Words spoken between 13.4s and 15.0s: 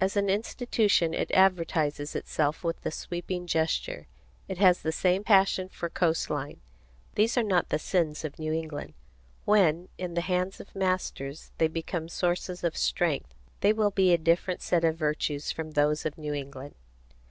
they will be a different set of